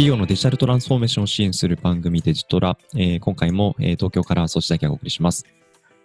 [0.00, 5.44] 企業のデジタルトランスフォーメーションを支援する番組デジトラ、えー今回も、えー東京から総知だけがお送りします。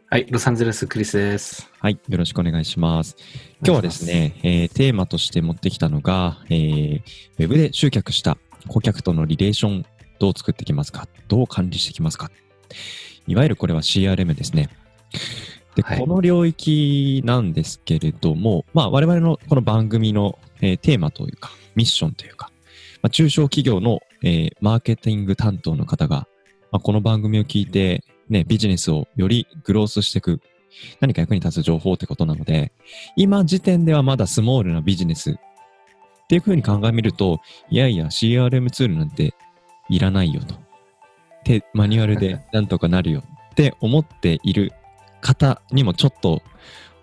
[0.10, 1.72] はい、ロサンゼルス、クリスです。
[1.80, 3.16] はい、よろしくお願いします。
[3.64, 7.02] 今日はですね、えーテーマとして持ってきたのが、えー
[7.38, 8.38] ウェブで集客した
[8.68, 9.86] 顧客とのリレーション、
[10.20, 11.08] どう作っていきますか？
[11.28, 12.32] どう管理していきますか？
[13.28, 14.70] いわゆるこれは CRM ですね。
[15.76, 16.00] で、はい。
[16.00, 22.50] この領域なんですけれども、まあ我々のこの番組の、えーテーマというか、ミッションというか、
[23.02, 26.28] まあ、中小企業の、えーマーケティング担当の方が、
[26.72, 30.40] まあ、この番組を聞いて、ね、ビジネスをよりグロースしていく、
[31.00, 32.72] 何か役に立つ情報ってことなので、
[33.16, 35.36] 今時点ではまだスモールなビジネスっ
[36.28, 39.34] ていうふうに考えみると、いやいや CRM ツールなんて
[39.90, 40.56] いらないよと。
[41.44, 44.74] で、マニュアルで なんとかなるよって思っている
[45.22, 46.42] 方にもちょっと、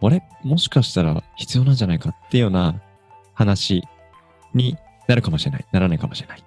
[0.00, 0.22] あれ？
[0.42, 2.80] もしかしたら必要なんじゃないかっていうような
[3.34, 3.83] 話
[4.52, 5.64] になるかもしれない。
[5.70, 6.44] ならないかもしれない。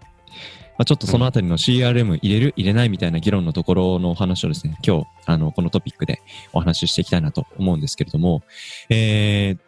[0.77, 8.43] まあ、ちょっとそのあたりの CRM 入れる入れないみたいな議論のところのお話をですね、今日、あの、このトピックでお話ししていきたいなと思うんですけれども、
[8.89, 9.59] えー、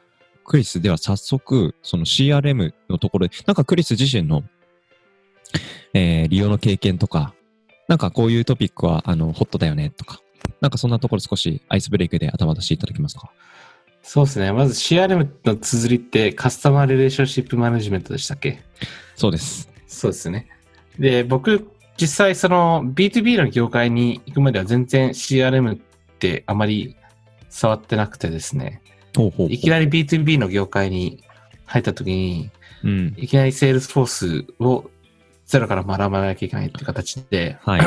[0.44, 4.44] クリスでは早速、その CRM のところで、なんかクリス自身の、
[5.94, 7.34] えー、利用の経験とか、
[7.88, 10.22] なんかこういうトピックは、あの、ホットだよねとか、
[10.62, 13.32] なんかそんなところ少しアイスブレイクで頭出していただけますか？
[14.04, 14.52] そうですね。
[14.54, 18.60] まず CRM の綴りってカスタマーレレーションシップマネジ ment でしたっけ？
[19.16, 19.70] そうです。
[19.88, 20.48] そうですね。
[20.98, 21.70] で、僕、
[22.00, 25.80] 実際その B2B の業界に行くまでは全然 CRM っ
[26.20, 26.96] てあまり
[27.50, 28.82] 触ってなくてですね。
[29.16, 29.52] ほうほう。
[29.52, 31.24] いきなり B2B の業界に
[31.66, 32.50] 入った時に、
[32.84, 33.14] うん。
[33.18, 34.90] いきなりセールスフォースを
[35.48, 37.82] ゼロから学ばなきゃいけないっていう形で、はい。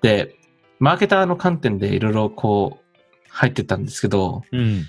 [0.00, 0.36] で、
[0.78, 4.86] マーケターの観点でいろいろこう入ってったんですけど、うん。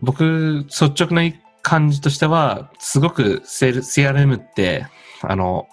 [0.00, 1.22] 僕、率直な
[1.62, 4.86] 感じとしては、すごくセール CRM って、
[5.22, 5.68] あの、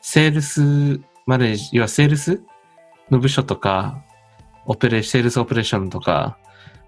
[0.00, 2.42] sales manage、要はセールス
[3.10, 4.04] の部署とか、
[4.66, 6.38] オペレーシ sales operation とか、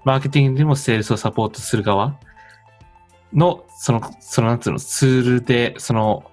[0.04, 2.18] マーケティングでもセールスをサポートする側
[3.32, 6.30] の、その、そのなんつうの、ツールで、その、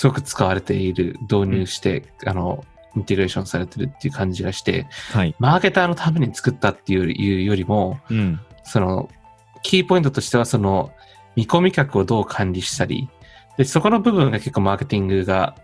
[0.00, 2.64] すごく使われている、導入して、あの、
[2.96, 5.34] インテグレーションされてるっていう感じがして、はい。
[5.38, 8.40] マーケターのために作ったっていうよりも、うん。
[8.64, 9.10] その、
[9.62, 10.90] キーポイントとしては、その、
[11.36, 13.10] 見込み客をどう管理したり、
[13.58, 15.54] で、そこの部分が結構マーケティングが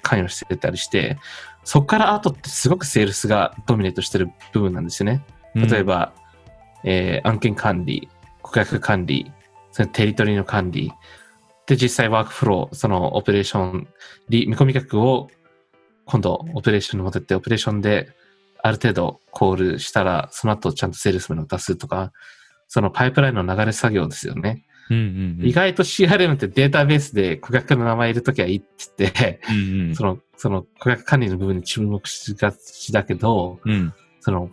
[0.00, 1.18] 関与してたりして、
[1.62, 5.22] そこから後ってすごくセールスがドミネートしてる部分なんですよね。
[5.54, 6.14] 例えば、
[6.84, 8.08] えー案件管理、
[8.40, 9.30] 顧客管理、
[9.72, 10.90] そのテリトリーの管理、
[11.66, 13.88] で、実際ワークフロー、そのオペレーション、
[14.28, 15.30] リ見込み客を
[16.04, 18.10] 今度オペレーションに持ってって、オペレーションで
[18.62, 22.12] ある程度コールしたら、その後ちゃんとセールスメンを出すとか、
[22.68, 24.64] そのパイプラインの流れ作業ですよね。
[24.90, 25.46] うんうんうん。
[25.46, 28.66] 意外と CRM ってデータベースで顧客の名前入れときゃいいって
[28.98, 29.94] 言って、うんうん。
[29.94, 33.94] その、その顧客管理の部分に注目しがちだけど、うん。
[34.20, 34.50] その、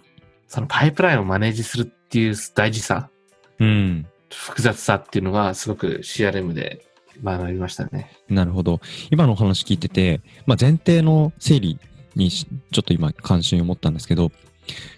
[0.47, 3.09] その pipeline を manage するっていう大事さ、
[3.59, 4.05] うん。
[4.33, 6.85] 複雑さっていうのがすごく CRM で
[7.23, 8.11] 学びましたね。
[8.29, 8.79] なるほど。
[9.09, 11.79] 今のお話聞いてて、まあ、前提の整理
[12.15, 14.31] にちょっと今関心を持ったんですけど、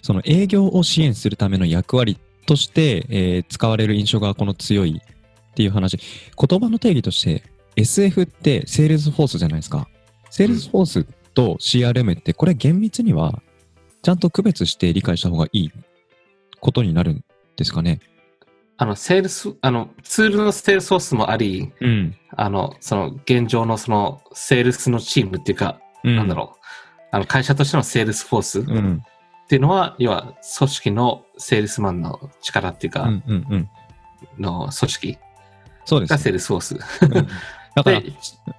[0.02, 6.00] その営業を支援するための役割として、えー使われる印象がこの強いっていう話。
[6.38, 7.44] 言葉の定義として
[7.76, 9.88] SF ってセールスフォースじゃないですか。
[10.30, 13.42] セールスフォースと CRM ってこれ厳密には
[14.02, 15.72] ちゃんと区別して理解した方がいい
[16.60, 17.24] ことになるん
[17.56, 18.00] ですかね。
[18.78, 22.16] あの、セールス、あの、ツールのセールスフォースもあり、うん。
[22.36, 26.60] あの、その現状のそのセールスのチームっていうか、なんだろう。
[27.12, 29.04] あの、会社としてのセールスフォースっうん。
[29.48, 33.70] ていうのは、要は組織のセールスマンの力っていうか、うんうんうん。
[34.40, 35.18] の組織
[35.86, 36.76] そうですね、がセールスフォース。
[37.02, 37.28] うん
[37.76, 38.14] だからで、う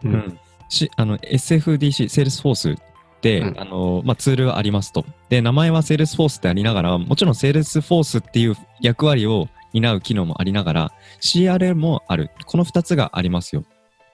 [0.04, 0.38] うんん、
[0.69, 2.76] しあの SFDC、セールスフォースっ
[3.20, 5.05] て、うんあのまあ、ツールがありますと。
[5.28, 12.31] で、名前はセールスフォースってありながら、もちろんセールスフォースっていう役割を担う機能もありながら、CRM もある。
[12.47, 13.62] この2つがありますよ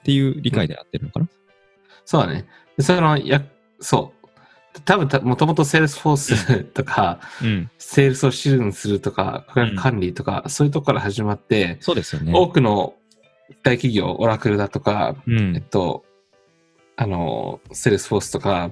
[0.00, 1.28] っていう理解で合ってるのかな、
[2.04, 2.46] そうだね。
[2.76, 3.44] でその、や、
[3.78, 4.80] そう。
[4.84, 12.32] 多分た、もともとセールスフォースとか、うん、セールスを支援するとか、顧客管理とか、そういうとこから始まって、そうですよね。
[12.34, 12.94] 多くの
[13.62, 16.04] 大企業、オラクルだとか、うえっん、と、
[16.96, 18.70] あの、セールスフォースとか、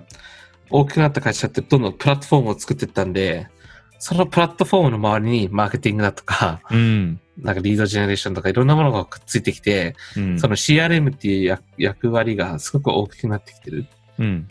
[0.71, 3.49] 大きくなった会社ってどんどんプラットフォームを作っていったんで、
[3.99, 13.87] そのプラットフォームの周りにマーケティングだとか、うん、なんかリードジェネレーションとかいろんなものがくっついてきて、うん、その CRM っていう役役割がすごく大きくなってきてる。
[14.19, 14.49] うん、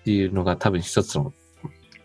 [0.00, 1.32] っていうのが多分一つの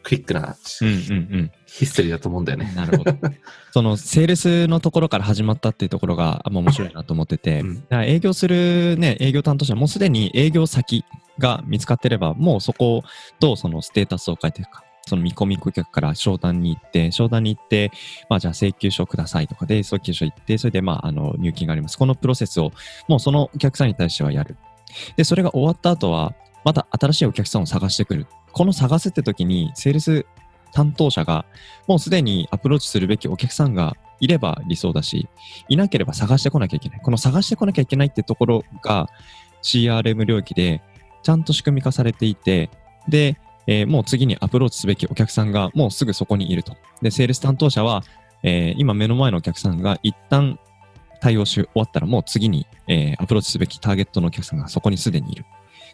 [0.03, 2.65] クイックなうんうんヒストリーだと思うんだようん。
[2.65, 2.73] ね。
[2.75, 3.13] なるほど。
[3.71, 11.05] そのセールスのところから始まったっていうところがあんま面白いなと思ってて、うん営業するね、営業担当者はもうすでに営業先
[11.37, 13.03] が見つかってれば、もうそこ
[13.39, 14.83] とそのステータスを変えていくか。
[15.11, 17.91] その見込み顧客から商談に行って、商談に行って、
[18.29, 21.97] まあじゃあ請求書くださいとかで、請求書行って、それでまああの入金があります。
[21.97, 22.71] このプロセスを
[23.09, 24.55] もうそのお客さんに対してはやる。
[25.17, 28.25] で、それが終わった後は、また新しいお客さんを探してくる。
[28.53, 30.25] この探すって時に、セールス
[30.71, 31.45] 担当者が
[31.87, 35.27] もうすでにアプローチするべきお客さんがいれば理想だし、
[35.67, 37.01] いなければ探してこなきゃいけない。
[37.01, 39.09] この探してこなきゃいけないってところが
[39.61, 40.81] CRM 領域で
[41.21, 42.69] ちゃんと仕組み化されていて、
[43.09, 43.37] で、
[43.67, 46.75] えーもう次にアプローチすべきお客さんがもうすぐそこにいると。
[47.01, 48.03] で、セールス担当者は、
[48.43, 50.59] えー今目の前のお客さんが一旦
[51.19, 55.45] 対応し終わったらもう次に、えーアプローチすべきターゲットのお客さんがそこにすでにいる。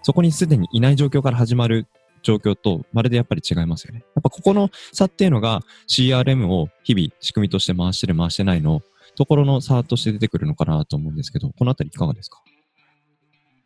[0.03, 1.87] そこにすでにいない状況から始まる
[2.23, 4.03] 状況とまるでやっぱり違いますよね。
[4.15, 8.81] やっぱここの差っていうのが CRM を日々仕組みとして回してる回してないの
[9.15, 12.41] ところの差として出てくるのかなと思うんですけど、このあたりいかがですか？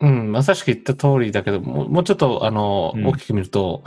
[0.02, 3.84] うん、まさしく言った通りだけど、もうもうちょっと、あの、うん大きく見ると、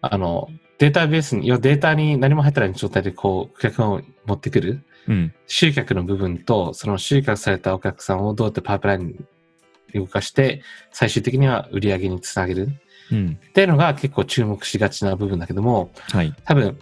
[0.00, 0.48] あの、
[0.78, 5.34] データベースに、要はデータに何も入ってない状態で、こう、顧客を持ってくる、うん。
[5.46, 9.16] 集客の部分と、その集客されたお客さんをどうやってパイプラインに
[9.94, 10.62] 動かして、
[10.92, 12.68] 最終的には売り上げにつなげる
[13.10, 13.38] うん。
[13.48, 16.34] っていうのが結構注目しがちな部分だけども、はい。
[16.44, 16.78] 多分、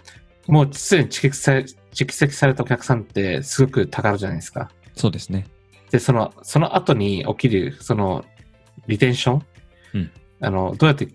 [0.47, 4.69] もうすでに蓄積され蓄積されたお客さんってすごくたかるじゃないですか。
[4.95, 5.47] そうですね。
[5.91, 8.25] で、その、その後に起きる、その、
[8.87, 9.45] リテンション、
[9.93, 10.11] うん。
[10.41, 11.07] あの、どうやって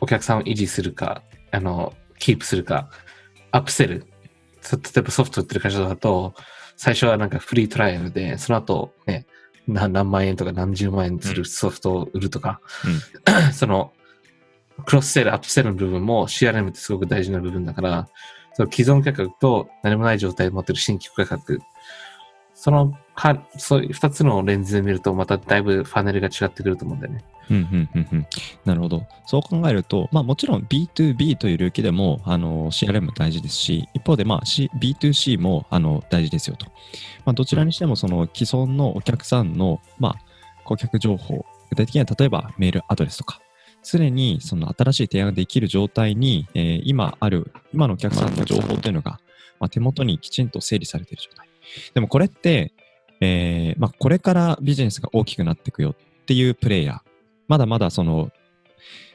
[0.00, 2.90] お客さんを維持するか、あの、キープするか、
[3.50, 4.06] アップセル。
[4.60, 6.34] そ例えばソフト売ってる会社だと、
[6.76, 9.26] 最初はなんかフリートライアルで、その後ね、
[9.66, 12.60] な何万円とか何十万円するソフトを売るとか、
[13.52, 13.92] その、
[14.86, 18.08] クロスセール、アップセールの部分も CRM ってすごく大事な部分だから、
[18.54, 21.60] その既存顧客と何もない状態で持ってる新規顧客、
[22.54, 27.24] そのか、そういう二つのレンズで見ると、まただいぶファネルが違ってくると思うんだよね。
[27.50, 28.26] うんうんうんうん。
[28.64, 29.06] なるほど。
[29.26, 36.66] そう考えると、まあもちろん B2B という領域でも、あの、CRM 大事ですし、一方でまあ、C、B2C も、あの、大事ですよと。
[37.24, 40.16] まあどちらにしても、その既存のお客さんの、まあ、
[40.64, 43.40] 顧客情報、具体的には例えばメールアドレスとか、
[43.82, 49.20] 常にその新しい提案ができる状態に、えー今ある、今のお客さんの情報というのが、
[49.58, 51.48] まあ、手元にきちんと整理されている状態。
[51.94, 52.72] でもこれって、
[53.24, 57.00] えーまあ、これからビジネスが大きくなっていくよっていうプレイヤー、
[57.46, 58.30] まだまだその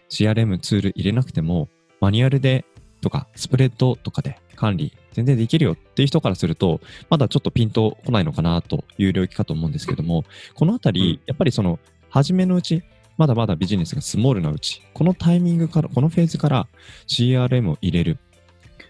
[0.09, 1.67] CRM ツール入れなくても、
[1.99, 2.63] マニュアルで
[3.01, 11.77] とか、スプレッドとかで管理全然できるよっていう人からすると、まだちょっとピンとこないのかなという領域かと思うんですけども、このあたり、やっぱりその、
[12.09, 12.83] 初めのうち、
[13.17, 16.67] まだまだビジネスがスモールなうち、このタイミングから、このフェーズから
[17.07, 18.19] CRM を入れる。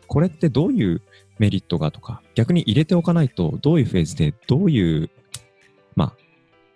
[0.05, 1.01] これってどういう
[1.39, 5.09] メリットがとか、逆に入れておかないと、どういうフェーズで、どういう、
[5.95, 6.13] まあ、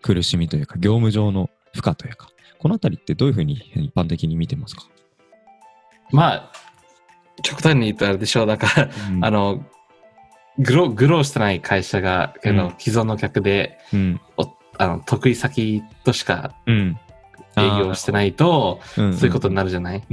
[0.02, 2.30] 苦しみというか、業務上の負荷というか、
[2.60, 4.84] このあたりってどういうふうに一般的に見てますか、
[6.12, 6.52] まあ、
[7.44, 9.66] 極端に言うとあれでしょう、だから、うんあの、
[10.60, 14.22] グロー、グローしてない会社が、あのうん既存の客で、うん。
[14.38, 16.98] おあの得意先としかうん。
[17.58, 20.04] 営業してないと、うんそういうことになるじゃない、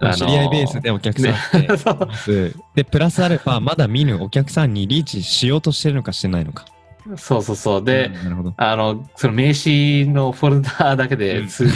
[0.00, 6.64] あの 知り合いベースでお客さんってね で、プラスアルファ、まだ見ぬお客さんにリーチしようとしてるのかしてないのか。
[7.16, 7.84] そうそうそう。
[7.84, 8.54] で、うん。
[8.56, 11.66] あの、その名刺のフォルダーだけで、うんす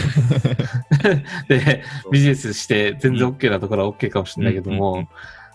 [1.49, 5.08] で、ビジネスして全然 OK なところは OK かもしれないけども、うんうん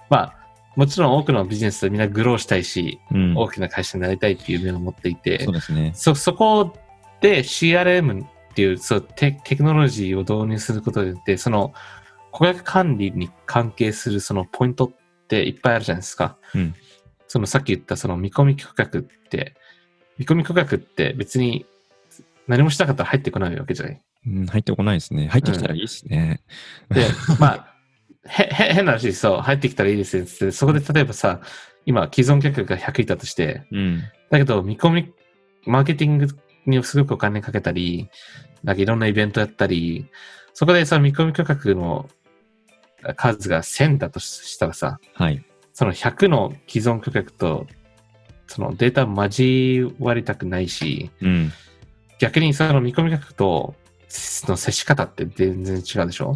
[0.10, 0.36] まあ、
[0.75, 5.91] もちろん多くのビジネスでみんなグローしたいし、うん大きな会社になりたいっていう夢を持っていて、そうですね。
[5.96, 6.75] そ、そこ
[7.22, 11.74] で CRM っていうそうテテクノロジーを導入することによって、その
[12.31, 16.38] 顧客管理に関係するそのポイントっていっぱいあるじゃないですか。
[16.55, 16.75] うん
[17.33, 19.55] そのさっき言ったその見込み顧客って、
[20.19, 21.65] 見込み顧客って別に
[22.48, 24.01] 何もしなかったら入ってこないわけじゃない。
[24.27, 25.29] うん、入ってこないですね。
[25.29, 26.43] 入ってきたらいいですね。
[26.89, 27.07] で、
[27.39, 27.75] まあ、
[28.27, 31.41] へ、へ、変な話そう、入ってきたらいいですよって、そこで例えばさ、
[31.88, 34.03] 今既存顧客が100いたとして、うん。
[34.29, 35.13] だけど見込み、
[35.65, 36.27] マーケティング
[36.65, 38.10] にすごくお金かけたり、
[38.63, 40.08] なんかいろんなイベントやったり、
[40.53, 42.10] そこでさ、見込み顧客の
[43.15, 45.43] 数が1000だとしたらさ、はい。
[45.74, 47.67] その100の既存顧客と、
[48.48, 51.51] そのデータ交わりたくないし、うん。
[52.20, 53.74] 逆にその見込み顧客と
[54.48, 56.36] の接し方って全然違うでしょ？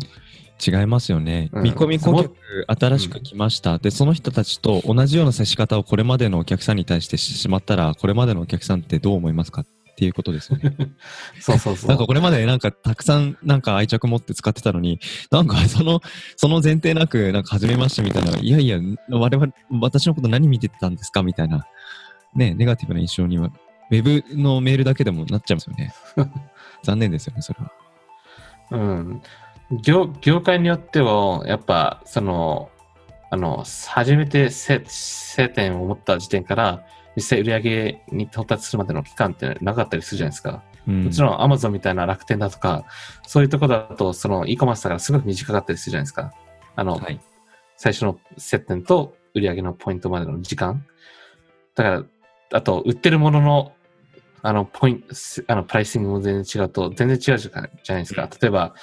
[0.65, 1.51] 違いますよね。
[1.53, 2.36] うん見込み顧客、
[2.67, 3.77] 新しく来ました。
[3.77, 9.63] で、その人たちと同じような接し方をこれまでのお客さんに対してしてしまったら、これまでのお客さんってどう思いますか？
[9.98, 10.75] っていうことですよね。
[11.42, 11.89] そうそうそう。
[11.89, 15.00] なんかこれまでなんかたくさんなんか愛着持って使ってたのに、
[15.32, 16.01] なんかその、
[16.36, 18.77] その前提なく、なんか初めましてみたいな、いやいや、
[19.10, 19.51] 我々、
[19.82, 21.24] 私のこと何見てたんですか？
[21.24, 21.66] みたいな、
[22.36, 23.50] ね、ネガティブな印象には、
[23.89, 25.96] ウェブのメールだけでもなっちゃいますよね。
[26.84, 27.72] 残念ですよね、それは。
[28.70, 29.22] うん。
[29.82, 32.70] 業業界によっては、やっぱ、その、
[33.32, 36.86] あの、初めて接接点を持った時点から、
[37.17, 40.63] 実際売り上げに到達するまでの期間ってなかったりするじゃないですか。
[40.88, 42.86] うん、もちろん Amazon みたいな楽天だとか、
[43.25, 46.31] そういうところだと、その e コマースだからすごく短かったりするじゃないですか。
[46.75, 47.19] あの、はい。
[47.75, 50.86] 最初の接点と売り上げのポイントまでの時間。
[51.74, 52.03] だから、
[52.53, 53.71] あと、売ってるものの、
[54.43, 55.07] あの、ポイント、
[55.47, 57.71] あの、プライシングも全然違うと、全然違うじゃない
[58.03, 58.29] ですか。
[58.39, 58.75] 例えば、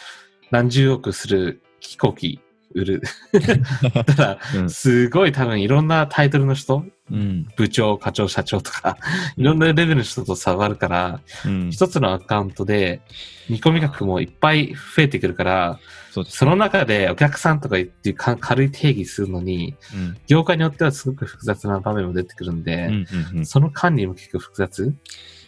[0.51, 2.41] 何十億する飛行機
[2.75, 3.03] 売る。
[4.07, 7.47] ただ、うんすごい多分いろんなタイトルの人、うん。
[7.57, 8.97] 部長、課長、社長とか、
[9.37, 11.71] いろんなレベルの人と差があるから、うん。
[11.71, 13.03] 一つのアカウントで
[13.51, 15.81] 見込み額もいっぱい増えてくるから、
[16.13, 16.25] そ。
[16.25, 20.17] その中でお客さんとかっていうか軽い定義するのに、うん。
[20.27, 22.91] 業界によってはすごく複雑な場面も出てくるんで。
[23.45, 24.95] その管理も結構複雑？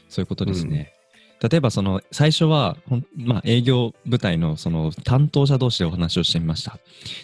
[0.08, 0.92] そういうことですね。
[1.42, 2.76] 例えばその最初は、
[3.16, 6.78] まあ、営業部隊のその担当者同士でお話をしてみました。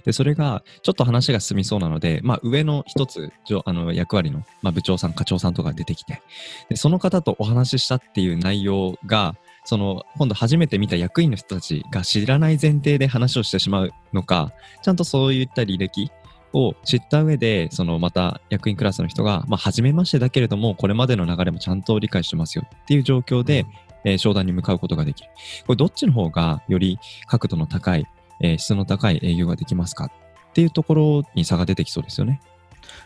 [0.04, 3.30] でそれがちょっと話が進みそうなので、まあ、上の一つ
[3.64, 6.22] あの役割の、まあ、部長さん課長さんとか出てきて
[6.68, 14.52] でその方とお話ししたっていう内容がその今度初めて見た役員の人たちが知らない前提で話をしてしまうのか
[14.82, 16.10] ちゃんとそういった履歴
[16.52, 23.66] を知った上で、そのまた役員クラスの人が、まあ、初めましてだけれども、これまでの流れもちゃんと理解してますよっていう状況で、
[24.04, 25.30] えー商談に向かうことができる。
[25.66, 28.06] これどっちの方がより角度の高い、
[28.40, 30.06] えー質の高い営業ができますか？
[30.06, 32.40] っていうところに差が出てきそうですよね。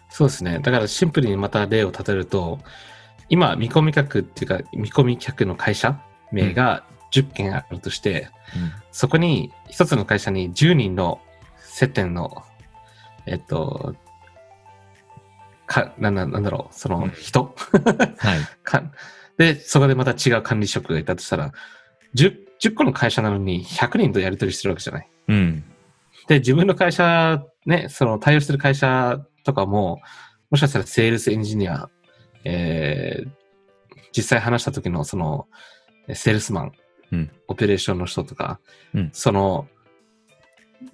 [0.09, 0.59] そうですね。
[0.61, 2.59] だからシンプルにまた例を立てると、
[3.29, 6.01] 今、見込み客っていうか、見込み客の会社
[6.33, 8.29] 名が10件あるとして、
[8.93, 11.21] そこに一つの会社に10人の
[11.59, 12.43] 接点の、
[13.27, 13.95] えっと、
[15.67, 17.55] か、なんだなんだろう、その人、
[18.19, 18.41] はい。
[18.63, 18.83] か
[19.39, 21.53] で、そこでまた違う管理職がいたとしたら、
[22.15, 25.09] 10, 10個の会社なのに100人とやり取りしてるわけじゃない。
[25.29, 25.65] うん。
[26.29, 30.01] で、自分の会社、ね、その対応してる会社とかも、
[30.51, 31.89] もしかしたらセールスエンジニア、
[32.45, 33.29] えー、
[34.17, 35.47] 実際話した時のその、
[36.15, 36.73] セールスマン、
[37.13, 38.61] うんオペレーションの人とか、
[38.95, 39.69] うんその、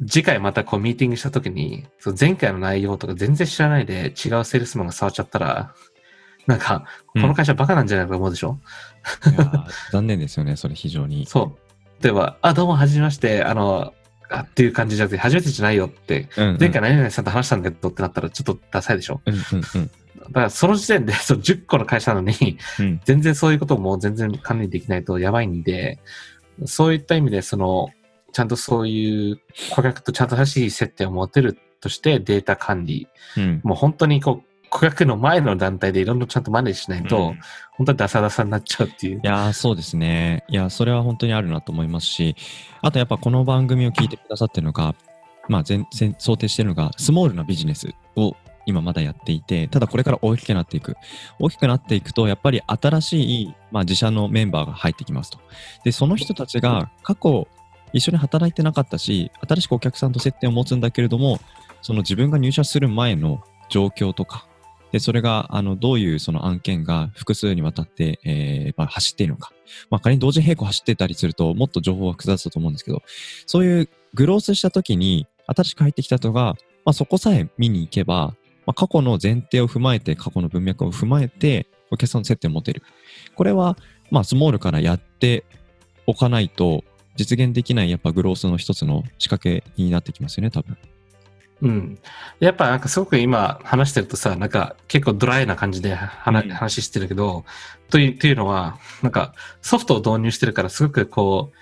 [0.07, 4.13] 次回またこうミーティングした時に、その前回の内容とか全然知らないで違う
[4.45, 5.75] セールスマンが触っちゃったら、
[6.47, 8.59] なんか、この会社バカなんじゃないかと思うでしょ、
[9.31, 11.27] いやー残念ですよね、それ非常に。
[11.27, 12.03] そう。
[12.03, 13.95] 例えば、あ、どうも、はじめまして、あの、
[14.29, 16.57] あっていう感じじゃなくて、初めてじゃないよって、うんうん。
[16.59, 19.21] 前回何々さんと話したんだけどってなったらちょっとダサいでしょ？
[19.27, 19.41] うんうん
[19.75, 19.91] うん。
[20.17, 23.01] だからその時点でその10個の会社なのに、うん。
[23.05, 25.99] 全然そういうことも全然管理できないとやばいんで、
[26.65, 27.91] そういった意味で、その、
[28.33, 29.41] ちゃんとそういう
[29.75, 33.61] 顧客とちゃんと正しい接点を持てるとしてデータ管理、うん。
[33.63, 37.39] もう本当にこう、顧客の前の団体でいろんなちゃんとマネージしないと、うん
[37.75, 39.21] 本当にダサダサになっちゃうっていうい。
[39.25, 40.45] やーそうですね。
[40.47, 42.37] いや、それは本当にあるなと思いますし、
[42.83, 44.95] あとやっぱこの番組を聞いてくださってるのが、
[45.49, 48.37] まあ全然想定してるのが、スモールなビジネスを
[48.67, 50.97] 今まだやっていて、ただこれから大きくなっていく。
[51.41, 55.39] 大きくなっていくと、やっぱり新しい、まあ、自社のメンバーが入ってきますと。
[55.83, 57.49] で、その人たちが過去
[57.95, 61.41] 一緒に働いてなかったし、新しくお客さんと接点を持つんだけれども、
[61.81, 64.47] その自分が入社する前の状況とか、
[64.93, 69.53] で、それが、あの、どういうその案件が複数にわたって、えーまあ、走っているのか。
[69.91, 73.03] まあ、仮に同時並行走ってたりすると、もっと情報は複雑だと思うんですけど、
[73.47, 78.35] そういうグロースした時に、新しく入ってきた人が、まあ、そこさえ見に行けば、
[78.67, 82.83] まあ、過去の前提を踏まえて、過去の文脈を踏まえて、お客さんの接点を持てる。
[83.35, 83.79] これは、
[84.11, 85.45] まあ、スモールからやって
[86.07, 86.85] おかないと、
[87.17, 90.77] 実現できない、やっぱグロースの一つの仕掛けになってきますよね、多分。
[91.63, 91.99] うん。
[92.41, 97.45] やっぱなんかすごく今話してるとさ、なんか結構ドライな感じで話,、うん話してるけど、
[97.89, 101.53] という、というのは、なんかソフトを導入してるからすごくこ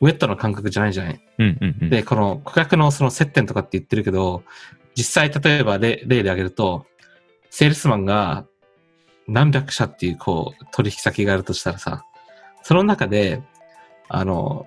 [0.00, 1.20] う、ウェットな感覚じゃないじゃない？
[1.38, 1.90] うんうんうん。
[1.90, 4.42] で、この顧客のその接点とかって言ってるけど、
[4.94, 6.86] 実際例えば例例で挙げると、
[7.48, 8.44] セールスマンが
[9.26, 12.04] 何百社っていうこう取引先があるとしたらさ、
[12.62, 13.42] その中で、
[14.08, 14.66] あの、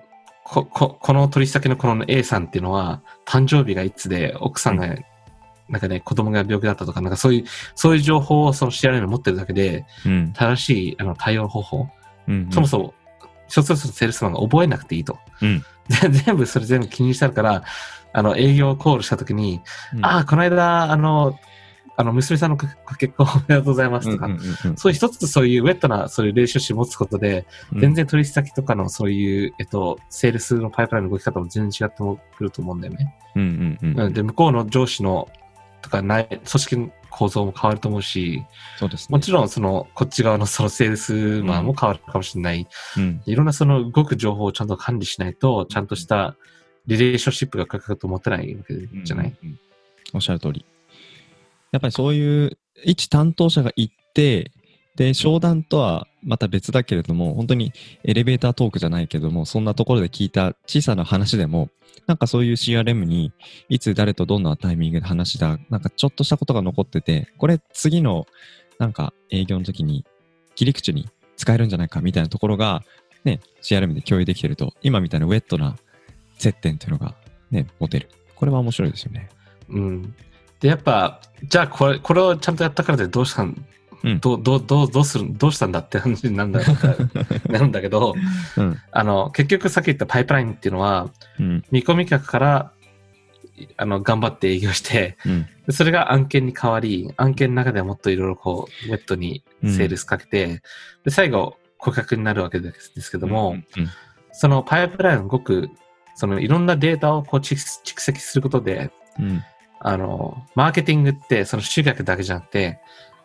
[0.50, 4.88] こ、こ、この取引先のこの A さんっていうのは、誕生日がいつで、奥さんが、
[5.68, 7.44] なんかね、子供が病気だったとか、なんかそういう、
[7.76, 10.32] そういう情報をその CRM に持ってるだけで、うん。
[10.32, 11.88] 正しいあの対応方法、
[12.26, 12.50] うんうん。
[12.50, 12.94] そもそも、
[13.46, 15.18] 一つずつセールスマンが覚えなくていいと。
[15.40, 15.64] うん。
[15.88, 17.62] で全部それ全部気にしてあるから、
[18.12, 19.60] あの、営業コールしたときに、
[19.94, 20.04] うん。
[20.04, 21.38] ああ、この間、あの、
[22.00, 32.02] あの、娘さんのご結婚おめでとうございますとか、うんうんうんうんそういう一つそういうウェットな、そういうレーションシ持つことで、うん全然取引先とかのそういう、えっと、セールスのパイプラインの動き方も全然違って
[32.38, 33.14] くると思うんだよね。
[33.36, 35.28] うんうんうんなので、向こうの上司の、
[35.82, 38.42] とかない、組織の構造も変わると思うし、
[38.78, 39.16] そうですね。
[39.16, 42.66] もちろんその、こっち側のそのセールスマンも変わるかもしれない。
[42.96, 46.36] うんいろんなその動く情報をちゃんと管理しないと、ちゃんとした
[46.86, 49.26] リレーションシップが書くと思ってないわけじゃない？
[49.26, 49.60] うんうんうん
[50.12, 50.64] おっしゃる通り。
[51.72, 54.52] やっぱりそういう一担当者が行って、
[54.96, 57.72] で、商談とはまた別だけれども、本当に
[58.04, 61.70] エレベータートークじゃないけども、そんなところで聞いた小さな話でも、
[62.06, 63.32] なんかそういう CRM に
[63.68, 68.26] いつ誰とどんなタイミングで話した、なんかちょっとしたことが残ってて、これ次の
[68.78, 70.04] なんか営業の時に
[70.54, 72.82] 切り口に使えるんじゃないかみたいなところが、
[73.24, 75.76] ね、CRM で共有できてると、今みたいなウェットな
[76.38, 77.14] 接点っていうのが
[77.50, 78.08] ね、持てる。
[78.34, 79.28] これは面白いですよね。
[79.68, 80.14] うん。
[80.60, 83.64] で、やっぱ、じゃあこれ、これをちゃんとやったからでどうしたん、
[84.02, 86.60] うんどう、どう、どう、どうする、どうしたんだって話になるんだ
[87.48, 88.14] なるんだけど、
[88.56, 88.78] うん。
[88.90, 91.64] あの、結局さっき言ったパイプラインっていうのは、うん。
[91.70, 92.72] 見込み客から、
[93.76, 95.46] あの、頑張って営業して、うん。
[95.66, 100.62] でそれが案件に変わり、案件の中ではもっといろいろこう、ウェットにセールスかけて、
[101.04, 103.88] で、最後、顧客になるわけですけども、うん
[104.32, 105.70] そのパイプラインを動く、
[106.14, 109.42] そのいろんなデータをこう蓄蓄積することで、うん。
[109.80, 112.80] あの、マーケティングってその集客だけじゃなくて、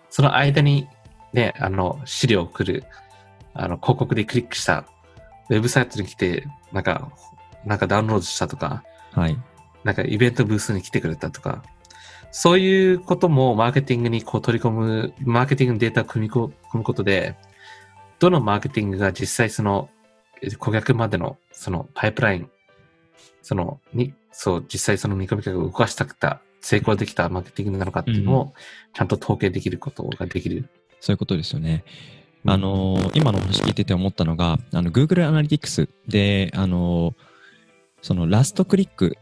[0.10, 0.88] その間に
[1.34, 2.84] ね、あの、資料を送る、
[3.54, 4.86] あの、広告でクリックした、
[5.50, 7.12] ウェブサイトに来て、なんか、
[7.66, 9.38] なんかダウンロードしたとか、はい。
[9.84, 11.62] なんかイベントブースに来てくれたとか、
[12.32, 17.36] そういうこともマーケティングにこう取り込む、マーケティングのデータを組み込むことで、
[18.20, 19.90] どのマーケティングが実際その
[20.42, 22.50] え顧客までのそのパイプライン、
[23.46, 28.54] そのに、そう、実際その見込み客を動かしたくた、成功できたマーケティングなのかっていうのを
[28.96, 30.68] ちゃんと統計できることができる。
[31.00, 31.84] そういうことですよね。
[32.48, 37.14] あのー今のお話聞いてて思ったのが、あの Google Analytics で、あのー
[38.02, 39.16] そのラストクリック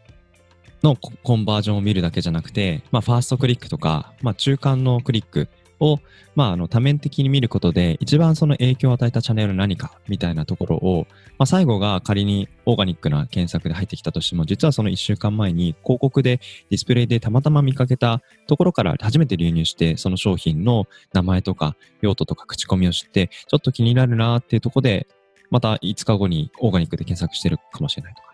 [0.84, 5.50] のココンバージョンを見るだけじゃなくて、まあ、ファーストクリックとか、まあ、中間のクリック
[5.82, 6.00] を、
[6.36, 11.08] まあ、あの多面的に見ることで、一番その影響を与えたチャンネルは何かみたいなところを、
[11.44, 25.08] まあ、最後が仮にオーガニックな検索で入ってきたとしても、実はその1週間前に広告でディスプレイでたまたま見かけたところから初めて流入して、その商品の名前とか用途とか口コミを知って、ちょっと気になるなっていうところで、
[25.50, 28.33] また5日後にオーガニックで検索してるかもしれないとか。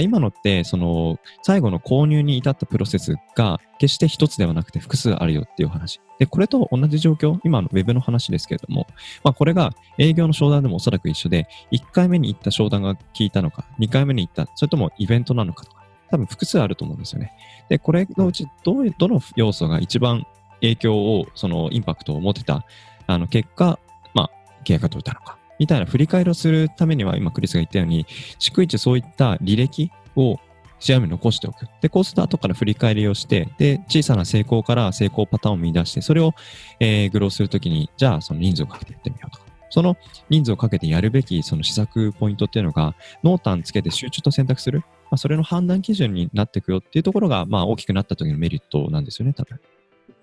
[0.00, 6.00] 今のって、その、最後の購入に至ったプロセスが、決して一つではなくて複数あるよっていう話。
[6.18, 8.86] で、これと同じ状況、今のウェブの話ですけれども、
[9.24, 17.32] まあこれが営業の商談でもおそらく一緒で、1回目に行った商談が効いたのか、2回目に行った、それともイベントなのかとか、多分複数あると思うんですよね。
[17.70, 20.26] で、これのうちど、どの要素が一番
[20.60, 22.66] 影響を、そのインパクトを持てた、
[23.06, 23.78] あの、結果、
[24.12, 24.30] まあ、
[24.64, 28.06] 契約が取れたのか、みたいな振り返りをするためには、今クリスが言ったように、
[28.38, 30.40] 逐一そういった履歴を
[30.80, 31.66] CRM に残しておく。
[31.82, 36.34] で、こうすると後から振り返りをして、で、小さな成功から成功パターンを見出して、それを、
[36.80, 39.44] えーグローするときに、じゃあその人数をかけてやってみようとか。
[39.72, 39.96] その
[40.30, 44.80] 人数をかけてやるべきその施策ポイントっていうのが、濃淡つけて集中と選択する。
[45.10, 49.60] まあ、それの判断基準になっていくよっていうところが、まあ大きくなった時のメリットなんですよね、多分。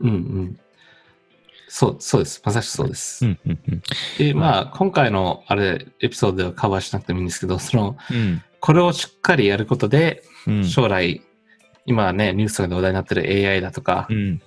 [0.01, 0.59] うんうん。
[1.67, 2.41] そう、そうです。
[2.45, 3.25] まさしくそうです。
[3.25, 3.81] うん、うん、うん。
[4.17, 8.41] で、まあ、今回のあれ、エピソードではカバーしなくてもいいんですけど、その、うん。
[8.59, 10.63] これをしっかりやることで、うん。
[10.65, 11.21] 将来、
[11.85, 14.41] 今はね、ニュースとかで話題になってる AI だとか、うん。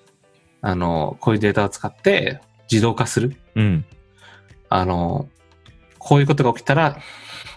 [0.63, 3.37] あの、こういうデータを使って自動化する。
[3.55, 3.85] うん。
[4.69, 5.29] あの、
[5.99, 6.99] こういうことが起きたら、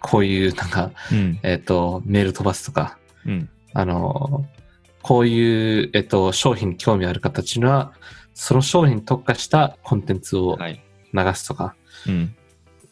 [0.02, 1.39] こういう、なんか、うん。
[1.43, 3.49] えっ、と、メール飛ばすとか、うん。
[3.73, 4.45] あの、
[5.02, 7.93] こういう、えっ、と、商品に興味ある方たちには、
[8.34, 10.84] その商品に特化したコンテンツをはい。
[11.13, 11.76] 流すとか、
[12.08, 12.36] うん。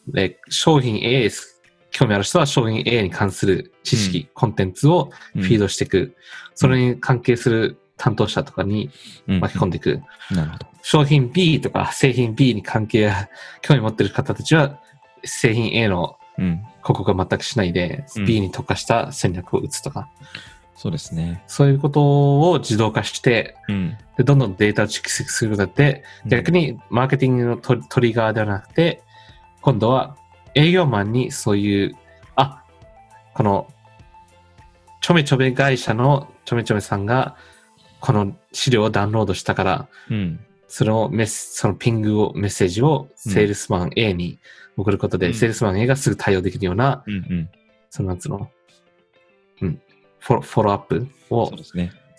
[0.07, 6.15] で、商品 A です、興味ある人は商品 A に関する知識、コンテンツをフィードしていく。
[6.53, 8.91] それに関係する担当者とかに
[9.27, 10.01] うん巻き込んでいく。
[10.29, 10.67] なるほど。
[10.83, 13.11] 商品 B とか製品 B に関係、
[13.61, 14.79] 興味持ってる方たちは、
[15.23, 16.63] 製品 A のうん。
[16.83, 20.09] 広告は全くしないで、うん B に特化した戦略を打つとか、
[20.75, 21.43] そうですね。
[21.47, 23.97] そういうことを自動化して、うん。
[24.17, 29.03] でどんどんデータを蓄積することで、逆にマーケティングのトリトリガーではなくて、
[29.61, 30.17] 今度は
[30.55, 31.95] 営業マンにそういう、
[32.35, 32.63] あ、
[33.33, 33.67] この、
[35.01, 37.35] ちょめちょめ会社のちょめちょめさんが、
[37.99, 40.39] この資料をダウンロードしたから、うん。
[40.67, 44.39] そのメス、そのピングを、メッセージをセールスマン A に
[44.77, 47.13] 送ることで、うんセールスマン A がすぐ対応できるような、うん。
[47.13, 47.49] うん。
[47.89, 48.47] そのなんつうの、うん、
[50.21, 51.51] フォロフォローアップを。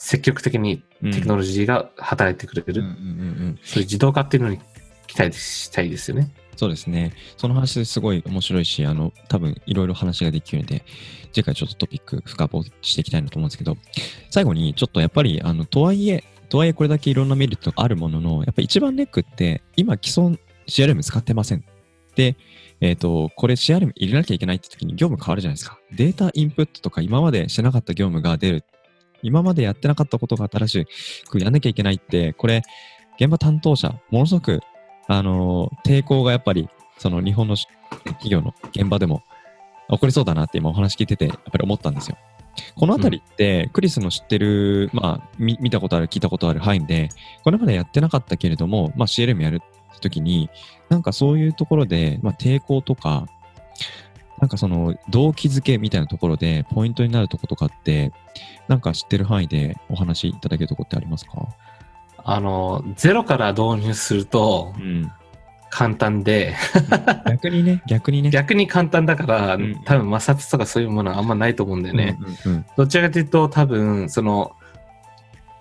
[0.04, 4.58] 積極的にテクノロジーが働いてくれる、そういう自動化っていうのに
[5.06, 6.32] 期待したいですよね。
[6.56, 7.12] そうですね。
[7.36, 10.84] その話すごい面白いし、あの、多分いろいろ話ができるので、
[11.32, 13.76] 次回ちょっとトピック深掘りしていきたいなと思うんですけど、
[14.30, 21.64] 最後にちょっとやっぱり、あの、とはいえ、とはいえこれだけいろんなメリットがあるものの、やっぱり一番ネックって、今既存 CRM 使ってません。
[22.14, 22.36] で、
[22.80, 25.78] えっ、と、これ CRM 入れなきゃいけないって時に業務変わるじゃないですか。
[25.92, 28.64] データインプットとか今までしてなかった業務が出る。
[29.22, 30.86] 今までやってなかったことが新し
[31.28, 32.62] くやんなきゃいけないって、これ、
[33.20, 34.60] 現場担当者、ものすごく
[35.06, 37.56] あの抵抗がやっぱり、その日本の
[38.04, 39.22] 企業の現場でも
[39.90, 42.16] 起こりそうだなって今お話聞いてて、やっぱり思ったんですよ。
[42.74, 47.08] このあたりって、クリスの知ってる、まあ、み見たことある、聞いたことある範囲で、
[47.44, 49.60] これまでやってなかったけれども、まあ、CLM やる
[49.92, 50.50] って時に、
[50.88, 53.26] なんかそういうところで、まあ、抵抗とか、
[54.40, 58.12] なんかその動機づけみたいなところでポイントになるところとかって、
[58.66, 61.46] なんか知ってる範囲でお話しいただけるところってありますか？
[62.24, 65.12] あの、ゼロから導入するとうん。
[65.74, 66.54] 簡単で、
[67.26, 68.28] 逆にね、 逆にね。
[68.28, 72.18] 逆に簡単だから、うん多分摩擦とかそういうものはあんまないと思うんだよね。
[72.44, 74.52] うんうんどちらかというと多分、その、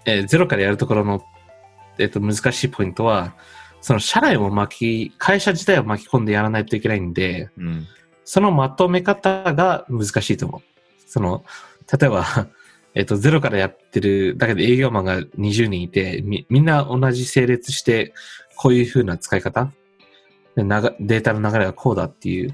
[0.05, 1.23] えーゼロからやるところの、
[1.97, 3.35] えっ、と、難しいポイントは、
[3.81, 7.87] その社内を巻き、会社自体を巻き込んでやらないといけないんで、うん。
[8.23, 10.61] そのまとめ方が難しいと思う。
[11.07, 11.43] その、
[11.99, 12.25] 例えば、
[12.93, 18.13] えっと、ゼロからやってる、だけど営業マンが20人いて、み、みんな同じ整列して、
[18.55, 19.71] こういう風な使い方？
[20.55, 22.53] でながデータの流れがこうだっていう。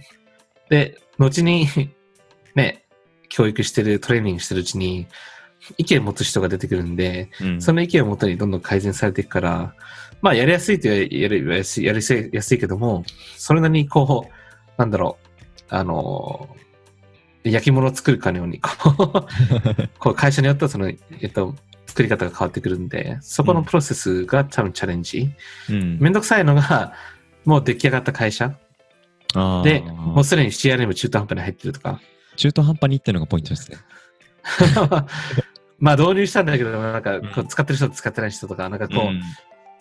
[0.69, 1.67] で、後に、
[2.55, 2.85] ね、
[3.29, 5.07] 教育してる、トレーニングしてるうちに、
[5.77, 9.75] 意見を持つ人が出てくるんで、うんその意見をもとにどんどん改善されていくから、
[10.21, 11.99] まあ、やりやすいとややりやすい、やり
[12.32, 13.03] やすいけども、
[13.36, 14.32] それなりにこう、
[14.77, 15.27] なんだろう、
[15.69, 16.49] あの、
[17.43, 20.95] 焼き物を作るかのように、こう、 会社によってはその、え
[21.27, 25.32] っと、作り方が変わってくるんで、そこのプロセスが多分チャレンジ。
[25.69, 26.93] うんめんどくさいのが、
[27.45, 28.56] もう出来上がった会社
[29.63, 31.99] で、もうすでに CRM 中途半端に入ってるとか。
[32.36, 33.77] 中途半端にっていうのがポイントですね。
[35.80, 39.21] まあ導入したんだけど、なんか使ってる人と使ってない人とか、なんかこう、ん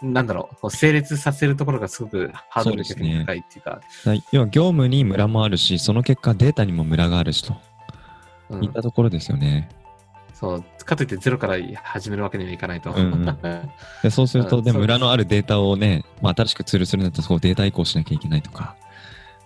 [0.03, 7.55] なんだろう、こう整列させるところがすごくハードルが高いっていうか、だ要は業務にムラもあるし、その結果データにもムラがあるしと
[8.51, 8.65] うん。
[8.65, 9.69] いったところですよね。
[10.35, 12.93] そう、かといってゼロから始めるわけにはいかないと。
[12.93, 13.39] うんうん。
[14.03, 18.77] でそうすると、で、ムラのあるデータをね、まあ、新しくツールするんだったら、そこデータ移行しなきゃいけないとか、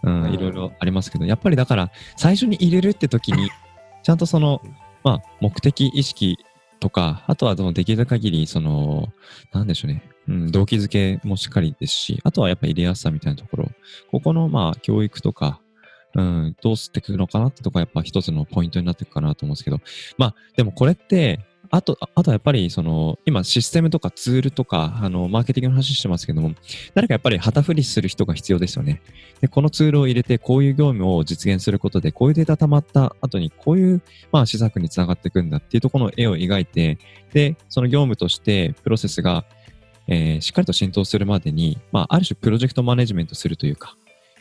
[0.02, 0.32] うん、うん。
[0.32, 3.50] いろいろありますけど、やっぱりだから、最初に入れるって時に、
[4.02, 4.60] ちゃんとその、
[5.04, 6.38] まあ、目的意識
[6.80, 9.12] とか、あとはそのできる限り、その、
[9.52, 13.70] なんでしょうね、うん、動機づけもしっかりですし、あとはやっぱ入れやすさみたいなところ、
[14.10, 15.60] ここの、まあ、教育とか、
[16.14, 19.78] うん、どうすってくるのかなってとこはやっぱ一つのポイントになっていくかなと思うんですけど、
[20.18, 21.40] まあ、でもこれって、
[21.72, 26.52] あと、あとはやっぱり、その、今システムとかツールとか、あの、マーケティングの話してますけども、
[26.94, 29.00] 誰かやっぱり旗振りする人が必要ですよね。
[29.40, 34.02] で、このツールを入れて、こういう業務を実現することで、こういうデータ溜まった後に、こういう、
[34.32, 36.98] まあ、施策につながっていくんだっていうところの絵を描いて、
[37.32, 39.44] で、その業務として、プロセスが、
[40.08, 43.94] えーしっかりと浸透するまでに、まあ、ある種プロジェクトマネジメントするというか、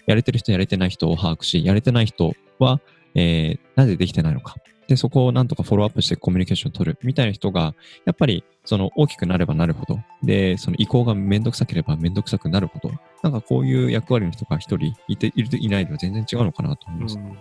[0.08, 2.82] やれてる人、やれてない人を把握し、やれてない人は、
[3.14, 4.56] えーなぜできてないのか。
[4.90, 7.76] で、そこをなんとかフォローアップしてコミュニケーションを取るみたいな人が、
[8.06, 17.18] やっぱり、その大きくなればなるほど、で、その移行がめんどくさければめんどくさくなるほど、なんかこういう役割の人が一人いているといないでは全然違うのかなと思います。
[17.18, 17.38] うん。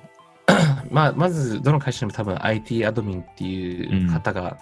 [0.92, 4.58] まあ、まず、どの会社にも多分 IT アドミンっていう方が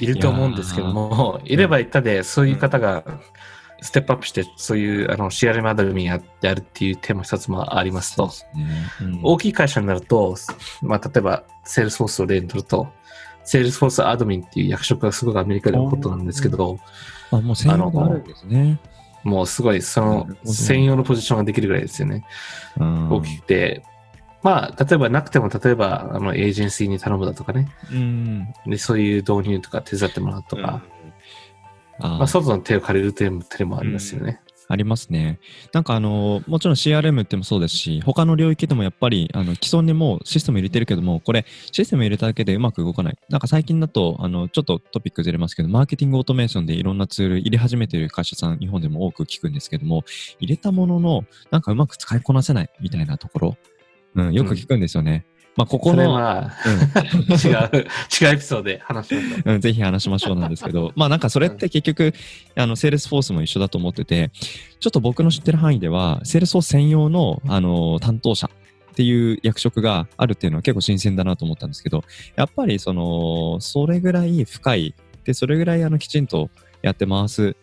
[0.00, 3.04] いると思うんですけども、いればいたで、そういう方が
[3.82, 8.28] ステップアップして、そういうあの CRM アドミンややるっていうテーマ一つもありますと。
[8.30, 8.66] すね。
[9.00, 10.36] うん大きい会社になると、
[10.82, 12.88] まあ、例えば、セールスフォースを例にとると、
[13.44, 16.78] セールスフォースアドミンっていう役職がすごくアメリカではことなんですけど、
[17.32, 18.78] あ、もう専用があるんですね。
[19.24, 22.24] もうすごいその専用のポジションができるぐらいですよね。
[22.78, 23.82] うん大きくて。
[24.42, 27.68] まあ、例えばなくても、例えば、あの、エージェンシーに頼むだとかね。
[27.92, 28.52] うん。
[28.66, 30.82] で、そういう導入とか手伝ってもらうとか、
[31.98, 34.40] あーまあ、外の手を借りる手も手もありますよね。
[34.68, 35.38] ありますね。
[35.72, 43.18] なんかあの、もちろん CRM ってもそうですし、他の領域でもやっぱり、あの、既存にもうシステム入れてるけども、これ、システム入れただけでうまく動かない。
[43.28, 50.04] なんか最近だと、あの、ちょっとトピックずれますけど、マーケティングオートメーションでいろんなツール入れ始めてる会社さん、日本でも多く聞くんですけども、
[50.38, 53.56] 入れたものの、なんかうまく使いこなせないみたいなところ、
[54.14, 55.26] うん、よく聞くんですよね。
[55.54, 57.34] まあ、ここの、は、うん。
[57.36, 57.86] 違う、
[58.20, 59.52] 違うエピソードで話しましょう。
[59.52, 62.14] うん、ぜひ話しましょうなんですけど、 まあなんかそれって結局、
[62.56, 64.30] あの、セールスフォースも一緒だと思ってて、
[64.80, 68.48] ちょっと僕の知ってる範囲では、セールスフォース専用の、あの、担当者
[68.92, 72.02] っていう役職があるっていうのは結構新鮮だなと思ったんですけど、
[72.34, 76.48] やっぱりその、それぐらい深い、で、それぐらいあのきちんと
[76.80, 77.56] やって回す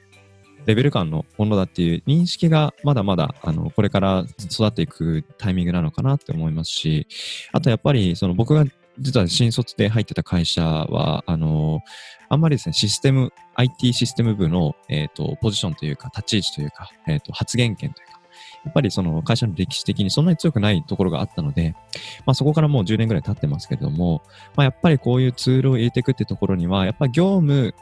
[0.70, 7.08] レベル感のものだっていう認識がまだまだあのこれから育っていくタイミングなのかなって思いますし、
[7.52, 8.66] あとやっぱりその僕が
[9.00, 11.82] 実は新卒で入ってた会社は、あの、
[12.28, 18.20] あんまりですね、システム、IT システム部の、えっ、ー、と、ポジションというか、立ち位置というか、えっ、ー、と、発言権というか、
[18.66, 21.76] やっぱりその会社の歴史的にそんなに強くないところがあったので、
[22.26, 24.22] まあそこからもう10年ぐらい経ってますけれども、
[24.56, 27.74] まあやっぱりこういうツールを入れていくってところには、やっぱ業務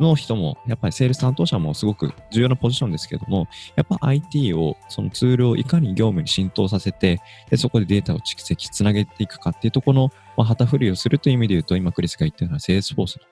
[0.00, 13.22] の人も、やっぱりセールス担当者もすごく重要なポジションですけども、やっぱ IT を、そのツールをいかに業務に浸透させて、でそこでデータを蓄積、つなげていくかっていうところの、まあ、旗振りをするという意味で言うと、今クリスが言ったようなセールスフォースの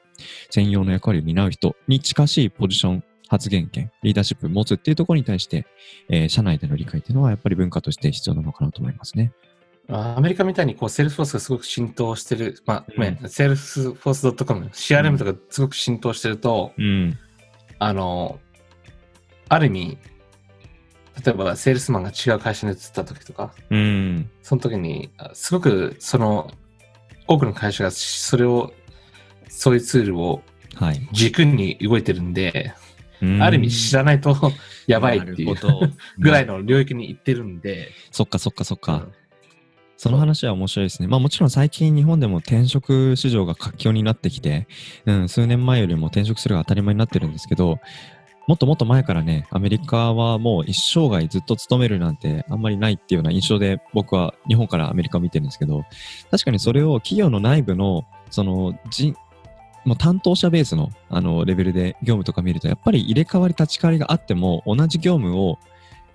[0.51, 5.67] 専用の役割を担う人に近しいポジション、発言権、リーダーシップを持つっていうところに対して、
[6.11, 9.33] えー、社内での理解っていうのはやっぱり文化として必要なのかなと思いますね。
[9.89, 17.19] アメリカみたいにこう、セールスフォースがすごく浸透してる、まあ、ごめん、セールスフォース .com、CRM とかすごく浸透してると、うん、
[17.79, 18.39] あの、
[19.49, 19.99] ある意味、
[21.25, 26.51] 例えばセールスマンが違う会社に移った時とか、うん、その時に、すごくその、
[27.27, 28.73] 多くの会社がそれを、
[29.49, 30.43] そういうツールを
[31.13, 32.73] 軸に動いてるんで、
[33.21, 34.35] はい、ある意味知らないと
[34.87, 35.55] やばいっていう
[36.19, 37.91] ぐらいの領域に行ってるんで。
[38.11, 38.95] そっかそっかそっか。
[38.95, 39.13] うん
[39.97, 41.09] その話は面白いですね。
[41.09, 44.67] まあもちろん最近日本でも転職市場が活況になってきて、
[45.07, 47.79] うん、数年前よりも転職するが当たり前になってるんですけど、
[48.49, 55.85] もっともっと前からね、アメリカはもう一生涯ずっと勤めるなんてあんまりないっていうような印象で僕は日本からアメリカを見てるんですけど、
[56.31, 59.15] 確かにそれを企業の内部の、その人、
[59.85, 65.59] もう担当者ベースのあのレベルで業務とか見ると、やっぱり入れ替わり立ち替わりがあっても同じ業務を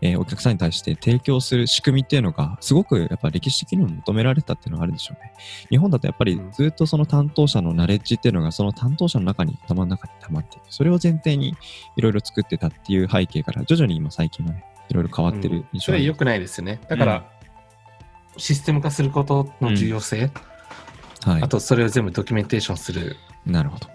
[0.01, 5.33] えー、お客さんに対して提供する仕組みっていうのが、すごくやっぱ歴史的にも求められたっていうのがあるでしょうね。
[5.69, 10.63] 日本だとやっぱりずっとその担当者のナレッジっていうのが、その担当者の中に、頭の中に溜まっていく。
[10.69, 11.55] それを前提に
[11.95, 16.79] いろいろ作ってたっていう背景から、徐々に今最近はね、いろいろ変わってる印象、うん、それ良くないですよね。
[16.87, 17.25] だから、
[18.33, 20.31] うん、システム化することの重要性、
[21.25, 23.17] うん、はい、あとそれを全部ドキュメンテーションする。
[23.45, 23.87] なるほど。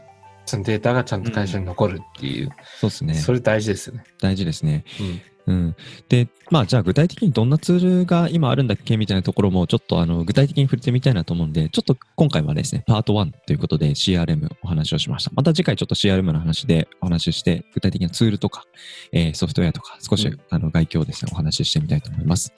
[0.45, 2.51] そのデータがちゃんと会社に残るっていう。
[2.81, 3.15] そうですね。
[3.15, 4.05] それ大事ですよね。
[4.21, 4.85] 大事ですね。
[5.01, 5.77] うんうん、
[6.09, 15.31] で、まあ、じゃあ具体的にどんなツールが今あるんだっけみたいなところもちょっとあの具体的に触れてみたいなと思うんで、ちょっと今回はですね、パート1ということで CRM お話をしました。
[15.35, 18.65] また次回ちょっと CRM の話でお話しして、具体的なツールとか、
[19.13, 22.53] えー、ソフトウェアとか少し、うん、あの概況をですね、お話ししてみたいと思います。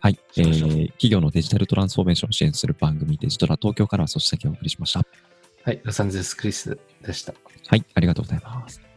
[0.00, 5.02] はい、えー、企業のデジタルトランスフォーメーションを支援する番組デジトラ東京からはそし先をお送りしました。
[5.64, 7.34] はい、ロサンゼルスクリスでした。
[7.66, 8.89] はい、ありがとうございます。